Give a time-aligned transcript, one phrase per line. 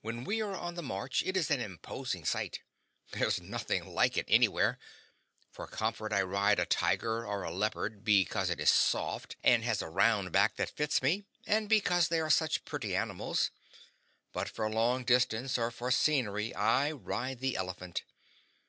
[0.00, 2.62] When we are on the march, it is an imposing sight
[3.12, 4.76] there's nothing like it anywhere.
[5.52, 9.80] For comfort I ride a tiger or a leopard, because it is soft and has
[9.80, 13.52] a round back that fits me, and because they are such pretty animals;
[14.32, 18.02] but for long distance or for scenery I ride the elephant.